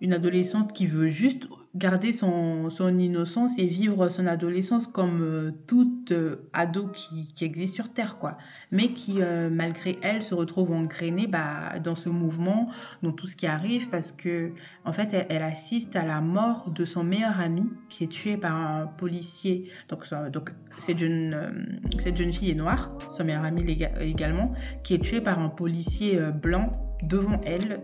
Une 0.02 0.14
adolescente 0.14 0.74
qui 0.74 0.88
veut 0.88 1.08
juste 1.08 1.48
garder 1.76 2.14
son, 2.14 2.70
son, 2.70 2.98
innocence 2.98 3.60
et 3.60 3.66
vivre 3.66 4.10
son 4.10 4.28
adolescence 4.28 4.88
comme 4.88 5.22
euh, 5.22 5.52
toute 5.68 6.12
euh, 6.12 6.48
ado 6.54 6.88
qui, 6.88 7.34
qui, 7.34 7.44
existe 7.44 7.74
sur 7.76 7.92
Terre, 7.92 8.18
quoi. 8.18 8.38
Mais 8.72 8.94
qui, 8.94 9.22
euh, 9.22 9.50
malgré 9.50 9.98
elle, 10.02 10.24
se 10.24 10.34
retrouve 10.34 10.72
engrainée 10.72 11.28
bah, 11.28 11.80
dans 11.80 11.96
ce 11.96 12.08
mouvement, 12.08 12.70
dans 13.04 13.12
tout 13.12 13.28
ce 13.28 13.36
qui 13.36 13.46
arrive, 13.46 13.90
parce 13.90 14.14
que, 14.14 14.54
en 14.86 14.94
fait, 14.94 15.14
elle, 15.30 15.44
assiste 15.44 15.96
à 15.96 16.06
la 16.06 16.22
mort 16.22 16.72
de 16.72 16.86
son 16.86 17.04
meilleur 17.04 17.40
ami 17.40 17.70
qui 17.90 18.06
est 18.06 18.12
tué 18.12 18.38
par 18.38 18.56
un 18.56 18.88
policier. 18.88 19.70
Donc, 19.90 20.06
donc 20.32 20.52
cette, 20.78 21.00
jeune, 21.00 21.80
cette 22.00 22.18
jeune 22.18 22.34
fille 22.34 22.52
est 22.52 22.56
noire, 22.56 22.98
son 23.10 23.26
meilleur 23.26 23.44
ami 23.44 23.64
également, 24.00 24.54
qui 24.84 24.94
est 24.94 25.00
tué 25.00 25.20
par 25.20 25.40
un 25.40 25.50
policier 25.50 26.20
blanc 26.42 26.72
devant 27.04 27.40
elle 27.44 27.82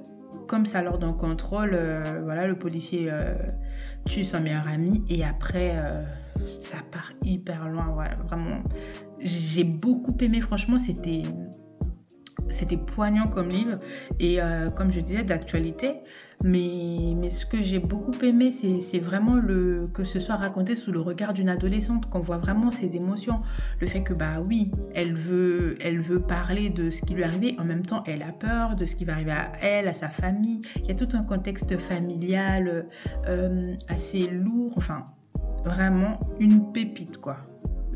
comme 0.51 0.65
ça 0.65 0.81
lors 0.81 0.99
d'un 0.99 1.13
contrôle, 1.13 1.75
euh, 1.75 2.19
voilà, 2.25 2.45
le 2.45 2.59
policier 2.59 3.07
euh, 3.09 3.35
tue 4.05 4.25
son 4.25 4.41
meilleur 4.41 4.67
ami 4.67 5.01
et 5.07 5.23
après, 5.23 5.77
euh, 5.79 6.03
ça 6.59 6.75
part 6.91 7.13
hyper 7.23 7.69
loin. 7.69 7.95
Vraiment, 8.27 8.61
j'ai 9.21 9.63
beaucoup 9.63 10.13
aimé. 10.19 10.41
Franchement, 10.41 10.77
c'était 10.77 11.21
c'était 12.51 12.77
poignant 12.77 13.27
comme 13.27 13.49
livre 13.49 13.77
et 14.19 14.41
euh, 14.41 14.69
comme 14.69 14.91
je 14.91 14.99
disais 14.99 15.23
d'actualité. 15.23 15.95
Mais, 16.43 17.13
mais 17.15 17.29
ce 17.29 17.45
que 17.45 17.61
j'ai 17.61 17.77
beaucoup 17.77 18.13
aimé, 18.23 18.51
c'est 18.51 18.99
vraiment 18.99 19.35
le, 19.35 19.83
que 19.93 20.03
ce 20.03 20.19
soit 20.19 20.35
raconté 20.35 20.75
sous 20.75 20.91
le 20.91 20.99
regard 20.99 21.33
d'une 21.33 21.49
adolescente, 21.49 22.09
qu'on 22.09 22.19
voit 22.19 22.39
vraiment 22.39 22.71
ses 22.71 22.95
émotions. 22.95 23.41
Le 23.79 23.85
fait 23.85 24.01
que, 24.01 24.13
bah 24.13 24.41
oui, 24.43 24.71
elle 24.95 25.13
veut, 25.13 25.75
elle 25.81 25.99
veut 25.99 26.19
parler 26.19 26.69
de 26.69 26.89
ce 26.89 27.03
qui 27.03 27.13
lui 27.13 27.21
est 27.21 27.25
arrivé, 27.25 27.55
en 27.59 27.65
même 27.65 27.85
temps, 27.85 28.03
elle 28.07 28.23
a 28.23 28.31
peur 28.31 28.75
de 28.75 28.85
ce 28.85 28.95
qui 28.95 29.03
va 29.03 29.13
arriver 29.13 29.31
à 29.31 29.51
elle, 29.61 29.87
à 29.87 29.93
sa 29.93 30.09
famille. 30.09 30.61
Il 30.77 30.87
y 30.87 30.91
a 30.91 30.95
tout 30.95 31.15
un 31.15 31.23
contexte 31.23 31.77
familial 31.77 32.87
euh, 33.27 33.75
assez 33.87 34.27
lourd. 34.27 34.73
Enfin, 34.77 35.05
vraiment 35.63 36.19
une 36.39 36.71
pépite, 36.71 37.17
quoi. 37.17 37.37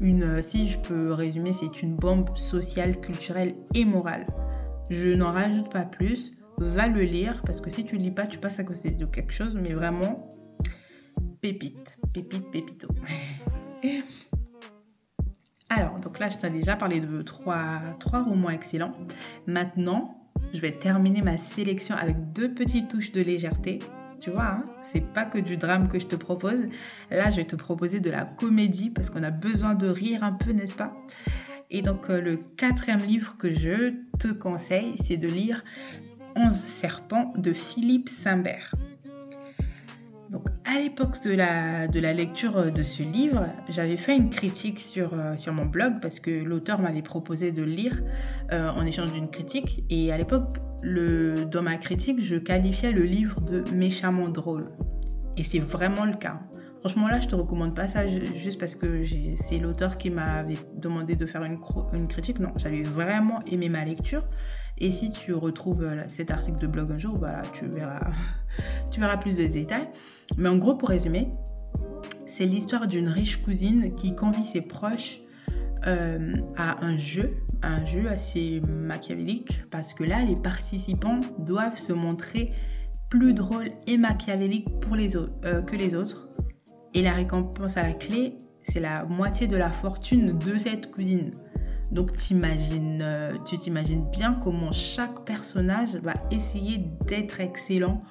Une, 0.01 0.41
si 0.41 0.67
je 0.67 0.77
peux 0.77 1.11
résumer, 1.11 1.53
c'est 1.53 1.81
une 1.81 1.95
bombe 1.95 2.35
sociale, 2.37 2.99
culturelle 2.99 3.55
et 3.73 3.85
morale. 3.85 4.25
Je 4.89 5.09
n'en 5.15 5.31
rajoute 5.31 5.71
pas 5.71 5.83
plus. 5.83 6.31
Va 6.57 6.87
le 6.87 7.01
lire 7.01 7.41
parce 7.45 7.59
que 7.59 7.69
si 7.69 7.83
tu 7.83 7.97
lis 7.97 8.11
pas, 8.11 8.27
tu 8.27 8.37
passes 8.37 8.59
à 8.59 8.63
côté 8.63 8.91
de 8.91 9.05
quelque 9.05 9.33
chose, 9.33 9.55
mais 9.55 9.73
vraiment 9.73 10.29
pépite, 11.41 11.97
pépite, 12.13 12.49
pépito. 12.51 12.87
Alors, 15.69 15.99
donc 15.99 16.19
là, 16.19 16.29
je 16.29 16.37
t'ai 16.37 16.49
déjà 16.49 16.75
parlé 16.75 16.99
de 16.99 17.21
trois, 17.21 17.81
trois 17.99 18.23
romans 18.23 18.49
excellents. 18.49 18.93
Maintenant, 19.47 20.31
je 20.53 20.61
vais 20.61 20.71
terminer 20.71 21.21
ma 21.21 21.37
sélection 21.37 21.95
avec 21.95 22.31
deux 22.33 22.53
petites 22.53 22.89
touches 22.89 23.11
de 23.11 23.21
légèreté. 23.21 23.79
Tu 24.25 24.31
vois, 24.31 24.53
hein, 24.53 24.65
c'est 24.81 25.05
pas 25.13 25.23
que 25.23 25.37
du 25.37 25.55
drame 25.55 25.87
que 25.87 25.99
je 25.99 26.07
te 26.07 26.15
propose. 26.15 26.61
Là, 27.11 27.29
je 27.29 27.35
vais 27.35 27.45
te 27.45 27.55
proposer 27.55 27.99
de 27.99 28.09
la 28.09 28.25
comédie 28.25 28.89
parce 28.89 29.11
qu'on 29.11 29.21
a 29.21 29.29
besoin 29.29 29.75
de 29.75 29.87
rire 29.87 30.23
un 30.23 30.31
peu, 30.31 30.51
n'est-ce 30.51 30.75
pas? 30.75 30.97
Et 31.69 31.83
donc, 31.83 32.09
euh, 32.09 32.19
le 32.19 32.37
quatrième 32.57 33.03
livre 33.03 33.37
que 33.37 33.51
je 33.51 33.93
te 34.17 34.29
conseille, 34.29 34.95
c'est 35.05 35.17
de 35.17 35.27
lire 35.27 35.63
11 36.35 36.51
serpents 36.51 37.33
de 37.37 37.53
Philippe 37.53 38.09
Simbert. 38.09 38.71
Donc, 40.29 40.47
à 40.65 40.79
l'époque 40.79 41.21
de 41.23 41.31
la, 41.31 41.87
de 41.87 41.99
la 41.99 42.13
lecture 42.13 42.71
de 42.71 42.83
ce 42.83 43.03
livre, 43.03 43.47
j'avais 43.69 43.97
fait 43.97 44.15
une 44.15 44.29
critique 44.29 44.79
sur, 44.79 45.13
euh, 45.13 45.37
sur 45.37 45.53
mon 45.53 45.65
blog 45.65 45.99
parce 46.01 46.19
que 46.19 46.31
l'auteur 46.31 46.81
m'avait 46.81 47.03
proposé 47.03 47.51
de 47.51 47.61
le 47.61 47.71
lire 47.71 48.01
euh, 48.51 48.69
en 48.69 48.85
échange 48.85 49.11
d'une 49.11 49.29
critique. 49.29 49.83
Et 49.89 50.11
à 50.11 50.17
l'époque, 50.17 50.57
dans 50.83 51.61
ma 51.61 51.75
critique, 51.77 52.21
je 52.21 52.35
qualifiais 52.35 52.91
le 52.91 53.03
livre 53.03 53.41
de 53.41 53.63
méchamment 53.71 54.29
drôle. 54.29 54.71
Et 55.37 55.43
c'est 55.43 55.59
vraiment 55.59 56.05
le 56.05 56.15
cas. 56.15 56.39
Franchement, 56.79 57.07
là, 57.07 57.19
je 57.19 57.27
te 57.27 57.35
recommande 57.35 57.75
pas 57.75 57.87
ça 57.87 58.05
juste 58.07 58.59
parce 58.59 58.75
que 58.75 59.01
c'est 59.35 59.57
l'auteur 59.57 59.95
qui 59.95 60.11
m'avait 60.11 60.57
demandé 60.75 61.15
de 61.15 61.25
faire 61.25 61.43
une, 61.43 61.57
une 61.93 62.07
critique. 62.07 62.39
Non, 62.39 62.49
j'avais 62.57 62.83
vraiment 62.83 63.39
aimé 63.51 63.69
ma 63.69 63.83
lecture. 63.85 64.23
Et 64.77 64.91
si 64.91 65.11
tu 65.11 65.33
retrouves 65.33 65.83
euh, 65.83 66.01
cet 66.07 66.31
article 66.31 66.59
de 66.59 66.67
blog 66.67 66.91
un 66.91 66.97
jour, 66.97 67.15
voilà, 67.17 67.41
tu 67.53 67.65
verras, 67.67 68.11
tu 68.91 68.99
verras 68.99 69.17
plus 69.17 69.35
de 69.35 69.45
détails. 69.45 69.89
Mais 70.37 70.49
en 70.49 70.57
gros, 70.57 70.75
pour 70.75 70.89
résumer, 70.89 71.29
c'est 72.25 72.45
l'histoire 72.45 72.87
d'une 72.87 73.07
riche 73.07 73.41
cousine 73.41 73.95
qui 73.95 74.15
convie 74.15 74.45
ses 74.45 74.61
proches 74.61 75.19
euh, 75.87 76.33
à 76.57 76.83
un 76.83 76.97
jeu, 76.97 77.37
un 77.61 77.85
jeu 77.85 78.09
assez 78.09 78.59
machiavélique, 78.67 79.61
parce 79.71 79.93
que 79.93 80.03
là, 80.03 80.23
les 80.23 80.35
participants 80.35 81.19
doivent 81.39 81.77
se 81.77 81.93
montrer 81.93 82.51
plus 83.09 83.33
drôles 83.33 83.69
et 83.87 83.97
machiavéliques 83.97 84.67
euh, 85.45 85.61
que 85.61 85.75
les 85.75 85.95
autres. 85.95 86.27
Et 86.93 87.01
la 87.01 87.13
récompense 87.13 87.77
à 87.77 87.83
la 87.83 87.93
clé, 87.93 88.37
c'est 88.63 88.79
la 88.79 89.05
moitié 89.05 89.47
de 89.47 89.57
la 89.57 89.69
fortune 89.69 90.37
de 90.37 90.57
cette 90.57 90.91
cousine. 90.91 91.31
Donc 91.91 92.11
euh, 92.11 93.33
tu 93.45 93.57
t'imagines 93.57 94.05
bien 94.11 94.39
comment 94.43 94.71
chaque 94.71 95.23
personnage 95.25 95.95
va 95.97 96.13
essayer 96.31 96.79
d'être 97.07 97.39
excellent, 97.39 98.01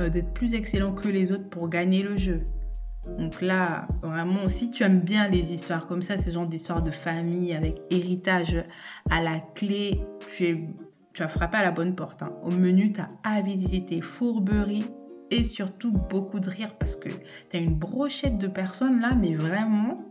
euh, 0.00 0.08
d'être 0.08 0.32
plus 0.32 0.54
excellent 0.54 0.92
que 0.92 1.08
les 1.08 1.32
autres 1.32 1.48
pour 1.48 1.68
gagner 1.68 2.02
le 2.02 2.16
jeu. 2.16 2.42
Donc 3.18 3.40
là, 3.40 3.86
vraiment, 4.02 4.48
si 4.48 4.70
tu 4.70 4.82
aimes 4.82 5.00
bien 5.00 5.28
les 5.28 5.52
histoires 5.52 5.86
comme 5.86 6.02
ça, 6.02 6.16
ce 6.16 6.30
genre 6.30 6.46
d'histoires 6.46 6.82
de 6.82 6.90
famille 6.90 7.54
avec 7.54 7.80
héritage 7.90 8.64
à 9.10 9.22
la 9.22 9.38
clé, 9.38 10.00
tu, 10.26 10.44
es, 10.44 10.68
tu 11.14 11.22
as 11.22 11.28
frappé 11.28 11.58
à 11.58 11.62
la 11.62 11.70
bonne 11.70 11.94
porte. 11.94 12.22
Hein. 12.22 12.32
Au 12.42 12.50
menu, 12.50 12.92
tu 12.92 13.00
as 13.00 13.08
avidité, 13.24 14.00
fourberie 14.00 14.84
et 15.30 15.44
surtout 15.44 15.92
beaucoup 15.92 16.40
de 16.40 16.48
rire 16.48 16.74
parce 16.78 16.96
que 16.96 17.08
tu 17.08 17.56
as 17.56 17.60
une 17.60 17.74
brochette 17.74 18.38
de 18.38 18.46
personnes 18.46 19.00
là, 19.00 19.14
mais 19.14 19.34
vraiment, 19.34 20.04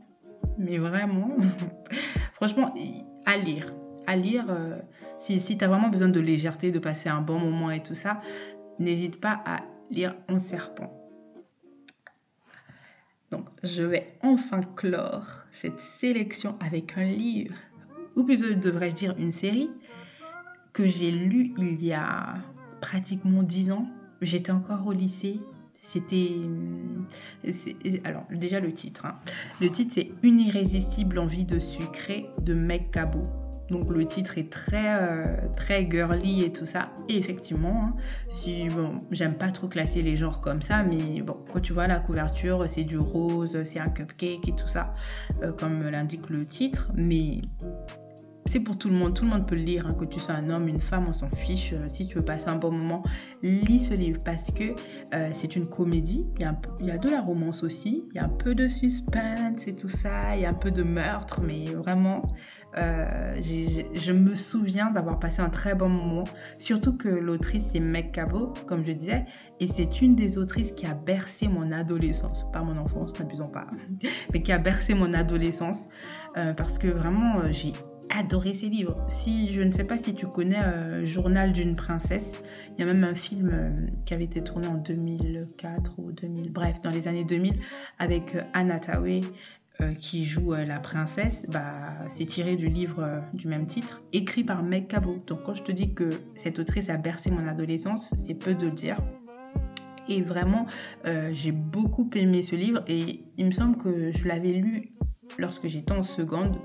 mais 0.58 0.78
vraiment, 0.78 1.30
franchement, 2.38 2.74
à 3.26 3.38
lire. 3.38 3.74
À 4.06 4.16
lire, 4.16 4.46
euh, 4.50 4.78
si, 5.18 5.40
si 5.40 5.58
tu 5.58 5.66
as 5.66 5.68
vraiment 5.68 5.90
besoin 5.90 6.08
de 6.08 6.20
légèreté, 6.20 6.72
de 6.72 6.80
passer 6.80 7.10
un 7.10 7.22
bon 7.22 7.40
moment 7.40 7.72
et 7.72 7.82
tout 7.82 7.96
ça, 7.96 8.22
n'hésite 8.80 9.20
pas 9.20 9.42
à 9.46 9.58
lire 9.90 10.16
En 10.30 10.38
serpent. 10.38 10.94
Donc, 13.32 13.48
je 13.64 13.82
vais 13.84 14.18
enfin 14.22 14.62
clore 14.76 15.46
cette 15.52 15.80
sélection 15.80 16.56
avec 16.62 16.98
un 16.98 17.06
livre, 17.06 17.56
ou 18.16 18.24
plutôt 18.24 18.54
devrais-je 18.54 18.96
dire 18.96 19.16
une 19.18 19.32
série, 19.32 19.70
que 20.74 20.86
j'ai 20.86 21.12
lu 21.12 21.54
il 21.58 21.84
y 21.84 21.92
a 21.92 22.36
pratiquement 22.80 23.42
dix 23.42 23.72
ans. 23.72 23.88
J'étais 24.22 24.52
encore 24.52 24.86
au 24.86 24.94
lycée 24.94 25.42
c'était. 25.88 26.32
Alors, 28.04 28.24
déjà 28.32 28.60
le 28.60 28.74
titre. 28.74 29.06
Hein. 29.06 29.16
Le 29.62 29.70
titre, 29.70 29.94
c'est 29.96 30.12
Une 30.24 30.40
irrésistible 30.40 31.20
envie 31.20 31.46
de 31.46 31.60
sucrer 31.60 32.30
de 32.42 32.54
Meg 32.54 32.92
Cabot. 32.92 33.24
Donc 33.70 33.90
le 33.90 34.06
titre 34.06 34.38
est 34.38 34.50
très 34.50 34.96
euh, 35.02 35.36
très 35.58 35.90
girly 35.90 36.44
et 36.44 36.54
tout 36.54 36.66
ça. 36.66 36.90
Effectivement, 37.10 37.82
hein, 37.84 37.96
si 38.30 38.70
bon, 38.70 38.96
j'aime 39.12 39.34
pas 39.34 39.52
trop 39.52 39.68
classer 39.68 40.02
les 40.02 40.16
genres 40.16 40.40
comme 40.40 40.62
ça, 40.62 40.84
mais 40.84 41.22
bon, 41.22 41.38
quand 41.52 41.60
tu 41.60 41.74
vois 41.74 41.88
la 41.88 42.00
couverture, 42.00 42.64
c'est 42.70 42.86
du 42.86 42.98
rose, 42.98 43.62
c'est 43.66 43.80
un 43.80 43.90
cupcake 43.90 44.48
et 44.48 44.56
tout 44.56 44.70
ça, 44.70 44.94
euh, 45.44 45.52
comme 45.52 45.84
l'indique 45.84 46.30
le 46.30 46.46
titre. 46.46 46.92
Mais 46.96 47.42
c'est 48.48 48.60
pour 48.60 48.78
tout 48.78 48.90
le 48.90 48.96
monde, 48.96 49.14
tout 49.14 49.26
le 49.26 49.32
monde 49.32 49.46
peut 49.46 49.56
le 49.56 49.62
lire, 49.62 49.86
hein, 49.88 49.94
que 49.94 50.06
tu 50.06 50.20
sois 50.20 50.36
un 50.36 50.50
homme, 50.50 50.68
une 50.68 50.80
femme, 50.80 51.06
on 51.08 51.14
s'en 51.14 51.30
fiche. 51.30 51.74
Euh, 51.74 51.88
si 51.88 52.08
tu 52.08 52.18
veux 52.18 52.26
passer 52.26 52.50
un 52.50 52.56
bon 52.56 52.72
moment, 52.72 53.04
lis 53.44 53.80
ce 53.80 53.94
livre 53.94 54.22
parce 54.24 54.52
que 54.52 54.76
euh, 55.14 55.30
c'est 55.34 55.56
une 55.56 55.68
comédie, 55.68 56.30
il 56.38 56.42
y, 56.86 56.92
a 56.92 56.98
de 56.98 57.10
la 57.10 57.22
romance 57.22 57.64
aussi, 57.64 58.06
il 58.12 58.16
y 58.16 58.20
a 58.20 58.26
un 58.26 58.30
peu 58.30 58.56
de 58.56 58.68
suspense 58.68 59.68
et 59.68 59.76
tout 59.76 59.90
ça, 59.90 60.36
il 60.36 60.42
y 60.42 60.46
a 60.46 60.50
un 60.50 60.54
peu 60.54 60.72
de 60.72 60.84
meurtre, 60.84 61.42
mais 61.42 61.66
vraiment, 61.74 62.22
euh, 62.78 63.36
je 63.44 64.12
me 64.12 64.36
souviens 64.36 64.92
d'avoir 64.92 65.20
passé 65.20 65.42
un 65.42 65.50
très 65.50 65.76
bon 65.76 65.90
moment, 65.90 66.24
surtout 66.58 66.96
que 66.96 67.10
l'autrice 67.10 67.66
c'est 67.72 67.80
Meg 67.80 68.12
Cabot, 68.12 68.54
comme 68.66 68.84
je 68.84 68.94
disais, 68.94 69.26
et 69.60 69.68
c'est 69.68 70.02
une 70.02 70.16
des 70.16 70.38
autrices 70.38 70.72
qui 70.72 70.86
a 70.86 70.94
bercé 70.94 71.48
mon 71.48 71.72
adolescence, 71.72 72.46
pas 72.54 72.62
mon 72.62 72.78
enfance, 72.78 73.18
n'abusons 73.20 73.50
pas, 73.50 73.68
mais 74.34 74.42
qui 74.42 74.52
a 74.52 74.58
bercé 74.58 74.94
mon 74.94 75.14
adolescence, 75.14 75.90
parce 76.56 76.78
que 76.78 76.88
vraiment 76.88 77.42
j'ai 77.52 77.74
adoré 78.10 78.54
ces 78.54 78.70
livres. 78.70 78.98
Si 79.08 79.54
je 79.54 79.62
ne 79.62 79.72
sais 79.72 79.84
pas 79.84 79.98
si 79.98 80.14
tu 80.14 80.28
connais 80.28 80.60
euh, 80.60 81.06
Journal 81.06 81.52
d'une 81.52 81.76
princesse, 81.76 82.34
il 82.74 82.80
y 82.80 82.84
a 82.84 82.86
même 82.86 83.04
un 83.04 83.16
film 83.16 83.50
euh, 83.52 83.70
qui 84.06 84.14
avait 84.14 84.26
été 84.26 84.44
tourné 84.44 84.68
en 84.68 84.76
2004 84.76 86.00
ou 86.00 86.12
2000, 86.12 86.52
bref, 86.52 86.82
dans 86.82 86.90
les 86.90 87.08
années 87.08 87.24
2000 87.24 87.54
avec 88.00 88.36
euh, 88.36 88.42
Anna 88.54 88.80
Tawai 88.80 89.22
qui 90.00 90.26
joue 90.26 90.56
la 90.56 90.80
princesse. 90.80 91.46
Bah, 91.50 91.94
c'est 92.10 92.26
tiré 92.26 92.56
du 92.56 92.68
livre 92.68 93.22
du 93.36 93.48
même 93.48 93.68
titre, 93.68 94.02
écrit 94.12 94.44
par 94.44 94.64
Meg 94.64 94.88
Cabot. 94.88 95.22
Donc 95.28 95.44
quand 95.44 95.54
je 95.54 95.62
te 95.62 95.72
dis 95.72 95.94
que 95.94 96.10
cette 96.34 96.58
autrice 96.58 96.90
a 96.90 96.98
bercé 96.98 97.30
mon 97.30 97.48
adolescence, 97.48 98.10
c'est 98.18 98.34
peu 98.34 98.56
de 98.56 98.66
le 98.66 98.72
dire. 98.72 98.98
Et 100.10 100.24
vraiment, 100.24 100.66
j'ai 101.30 101.52
beaucoup 101.52 102.10
aimé 102.16 102.42
ce 102.42 102.56
livre 102.56 102.84
et 102.88 103.24
il 103.38 103.46
me 103.46 103.52
semble 103.52 103.78
que 103.78 104.12
je 104.12 104.28
l'avais 104.28 104.54
lu 104.54 104.97
lorsque 105.38 105.68
j'étais 105.68 105.94
en 105.94 106.04
seconde. 106.04 106.58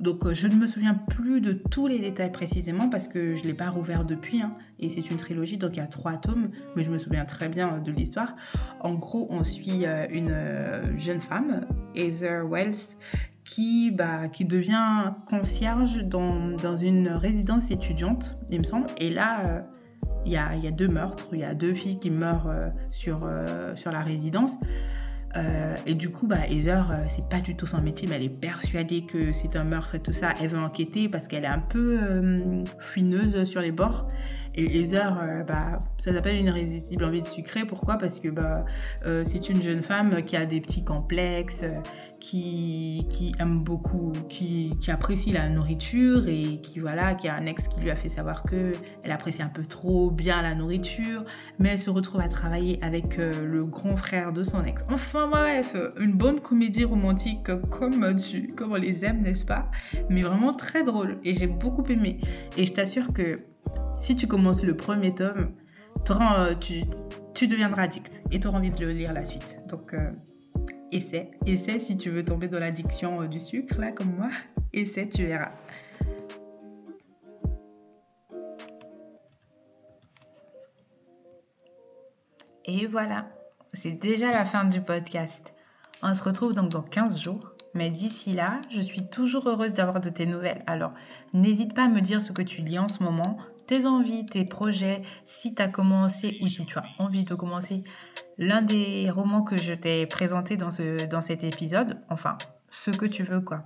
Donc 0.00 0.24
euh, 0.24 0.34
je 0.34 0.46
ne 0.46 0.54
me 0.54 0.66
souviens 0.66 0.94
plus 0.94 1.40
de 1.40 1.52
tous 1.52 1.86
les 1.86 1.98
détails 1.98 2.32
précisément 2.32 2.88
parce 2.88 3.08
que 3.08 3.34
je 3.34 3.42
ne 3.42 3.48
l'ai 3.48 3.54
pas 3.54 3.70
rouvert 3.70 4.04
depuis. 4.04 4.42
Hein. 4.42 4.50
et 4.78 4.88
c'est 4.88 5.10
une 5.10 5.16
trilogie, 5.16 5.56
donc 5.56 5.70
il 5.72 5.78
y 5.78 5.82
a 5.82 5.86
trois 5.86 6.16
tomes, 6.16 6.50
mais 6.76 6.82
je 6.82 6.90
me 6.90 6.98
souviens 6.98 7.24
très 7.24 7.48
bien 7.48 7.74
euh, 7.74 7.80
de 7.80 7.90
l'histoire. 7.90 8.34
En 8.80 8.94
gros, 8.94 9.26
on 9.30 9.44
suit 9.44 9.84
euh, 9.84 10.06
une 10.10 10.34
jeune 10.98 11.20
femme, 11.20 11.66
Heather 11.94 12.46
Wells, 12.48 12.76
qui, 13.44 13.90
bah, 13.90 14.28
qui 14.28 14.44
devient 14.44 15.12
concierge 15.26 16.04
dans, 16.06 16.50
dans, 16.56 16.76
une 16.76 17.08
résidence 17.08 17.70
étudiante, 17.70 18.38
il 18.50 18.58
me 18.58 18.64
semble. 18.64 18.86
Et 18.98 19.08
là, 19.08 19.64
il 20.26 20.32
y, 20.32 20.36
a, 20.36 20.54
y, 20.56 20.66
a, 20.66 20.70
deux 20.70 20.88
meurtres, 20.88 21.28
il 21.32 21.40
y 21.40 21.44
a 21.44 21.54
deux 21.54 21.72
filles 21.72 21.98
qui 21.98 22.10
meurent 22.10 22.52
sur, 22.88 23.26
sur 23.74 23.90
la 23.90 24.02
résidence. 24.02 24.58
Euh, 25.36 25.76
et 25.86 25.94
du 25.94 26.10
coup, 26.10 26.26
bah, 26.26 26.46
Heather, 26.48 26.90
euh, 26.90 27.04
c'est 27.08 27.28
pas 27.28 27.40
du 27.40 27.54
tout 27.54 27.66
son 27.66 27.80
métier, 27.82 28.08
mais 28.08 28.16
elle 28.16 28.24
est 28.24 28.40
persuadée 28.40 29.02
que 29.02 29.32
c'est 29.32 29.56
un 29.56 29.64
meurtre 29.64 29.94
et 29.94 30.00
tout 30.00 30.12
ça. 30.12 30.30
Elle 30.40 30.48
veut 30.48 30.58
enquêter 30.58 31.08
parce 31.08 31.28
qu'elle 31.28 31.44
est 31.44 31.48
un 31.48 31.58
peu 31.58 31.98
euh, 32.00 33.44
sur 33.44 33.60
les 33.60 33.72
bords. 33.72 34.08
Et 34.54 34.80
Heather, 34.80 35.44
bah, 35.46 35.78
ça 35.98 36.12
s'appelle 36.12 36.36
une 36.36 36.46
irrésistible 36.46 37.04
envie 37.04 37.20
de 37.20 37.26
sucrer. 37.26 37.64
Pourquoi? 37.64 37.96
Parce 37.96 38.18
que 38.18 38.28
bah, 38.28 38.64
c'est 39.22 39.48
une 39.48 39.62
jeune 39.62 39.82
femme 39.82 40.22
qui 40.22 40.36
a 40.36 40.46
des 40.46 40.60
petits 40.60 40.82
complexes, 40.82 41.64
qui, 42.18 43.06
qui 43.08 43.32
aime 43.38 43.60
beaucoup, 43.60 44.10
qui, 44.28 44.72
qui, 44.80 44.90
apprécie 44.90 45.30
la 45.30 45.48
nourriture 45.48 46.26
et 46.26 46.60
qui, 46.60 46.80
voilà, 46.80 47.14
qui 47.14 47.28
a 47.28 47.36
un 47.36 47.46
ex 47.46 47.68
qui 47.68 47.78
lui 47.78 47.90
a 47.90 47.94
fait 47.94 48.08
savoir 48.08 48.42
que 48.42 48.72
elle 49.04 49.12
apprécie 49.12 49.42
un 49.42 49.48
peu 49.48 49.64
trop 49.64 50.10
bien 50.10 50.42
la 50.42 50.56
nourriture, 50.56 51.24
mais 51.60 51.68
elle 51.68 51.78
se 51.78 51.90
retrouve 51.90 52.20
à 52.20 52.28
travailler 52.28 52.82
avec 52.82 53.16
le 53.16 53.64
grand 53.64 53.96
frère 53.96 54.32
de 54.32 54.42
son 54.42 54.64
ex. 54.64 54.84
Enfin, 54.88 55.17
Bref, 55.26 55.74
une 55.98 56.12
bonne 56.12 56.40
comédie 56.40 56.84
romantique 56.84 57.42
comme, 57.70 58.14
tu, 58.16 58.46
comme 58.46 58.72
on 58.72 58.76
les 58.76 59.04
aime, 59.04 59.22
n'est-ce 59.22 59.44
pas? 59.44 59.68
Mais 60.08 60.22
vraiment 60.22 60.52
très 60.52 60.84
drôle 60.84 61.18
et 61.24 61.34
j'ai 61.34 61.48
beaucoup 61.48 61.82
aimé. 61.84 62.20
Et 62.56 62.64
je 62.64 62.72
t'assure 62.72 63.12
que 63.12 63.36
si 63.98 64.14
tu 64.14 64.28
commences 64.28 64.62
le 64.62 64.76
premier 64.76 65.12
tome, 65.14 65.50
tu, 66.60 66.82
tu 67.34 67.48
deviendras 67.48 67.82
addict 67.82 68.22
et 68.30 68.38
tu 68.38 68.46
auras 68.46 68.58
envie 68.58 68.70
de 68.70 68.86
le 68.86 68.92
lire 68.92 69.12
la 69.12 69.24
suite. 69.24 69.58
Donc 69.68 69.92
euh, 69.94 70.12
essaie, 70.92 71.32
essaie 71.46 71.80
si 71.80 71.96
tu 71.96 72.10
veux 72.10 72.24
tomber 72.24 72.46
dans 72.46 72.60
l'addiction 72.60 73.22
euh, 73.22 73.26
du 73.26 73.40
sucre, 73.40 73.80
là 73.80 73.90
comme 73.90 74.14
moi. 74.14 74.28
Essaie, 74.72 75.08
tu 75.08 75.24
verras. 75.24 75.52
Et 82.66 82.86
voilà 82.86 83.37
c'est 83.72 83.92
déjà 83.92 84.32
la 84.32 84.44
fin 84.44 84.64
du 84.64 84.80
podcast. 84.80 85.54
On 86.02 86.14
se 86.14 86.22
retrouve 86.22 86.54
donc 86.54 86.70
dans 86.70 86.82
15 86.82 87.18
jours. 87.18 87.54
Mais 87.74 87.90
d'ici 87.90 88.32
là, 88.32 88.60
je 88.70 88.80
suis 88.80 89.08
toujours 89.08 89.46
heureuse 89.46 89.74
d'avoir 89.74 90.00
de 90.00 90.08
tes 90.08 90.26
nouvelles. 90.26 90.64
Alors, 90.66 90.92
n'hésite 91.34 91.74
pas 91.74 91.84
à 91.84 91.88
me 91.88 92.00
dire 92.00 92.20
ce 92.20 92.32
que 92.32 92.42
tu 92.42 92.62
lis 92.62 92.78
en 92.78 92.88
ce 92.88 93.02
moment, 93.02 93.36
tes 93.66 93.86
envies, 93.86 94.24
tes 94.24 94.44
projets, 94.44 95.02
si 95.26 95.54
tu 95.54 95.62
as 95.62 95.68
commencé 95.68 96.38
ou 96.40 96.48
si 96.48 96.64
tu 96.64 96.78
as 96.78 96.84
envie 96.98 97.24
de 97.24 97.34
commencer 97.34 97.84
l'un 98.38 98.62
des 98.62 99.10
romans 99.10 99.42
que 99.42 99.56
je 99.56 99.74
t'ai 99.74 100.06
présenté 100.06 100.56
dans, 100.56 100.70
ce, 100.70 101.04
dans 101.06 101.20
cet 101.20 101.44
épisode, 101.44 102.00
enfin, 102.08 102.38
ce 102.70 102.90
que 102.90 103.06
tu 103.06 103.22
veux 103.22 103.40
quoi. 103.40 103.64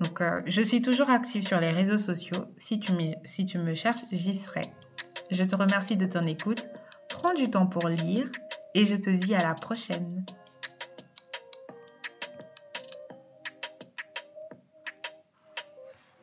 Donc, 0.00 0.20
euh, 0.20 0.42
je 0.46 0.62
suis 0.62 0.82
toujours 0.82 1.10
active 1.10 1.42
sur 1.42 1.60
les 1.60 1.70
réseaux 1.70 1.98
sociaux. 1.98 2.46
Si 2.58 2.78
tu, 2.78 2.92
si 3.24 3.46
tu 3.46 3.58
me 3.58 3.74
cherches, 3.74 4.04
j'y 4.12 4.34
serai. 4.34 4.62
Je 5.30 5.44
te 5.44 5.56
remercie 5.56 5.96
de 5.96 6.06
ton 6.06 6.26
écoute. 6.26 6.68
Prends 7.08 7.34
du 7.34 7.50
temps 7.50 7.66
pour 7.66 7.88
lire 7.88 8.28
et 8.74 8.84
je 8.84 8.96
te 8.96 9.10
dis 9.10 9.34
à 9.34 9.42
la 9.42 9.54
prochaine. 9.54 10.24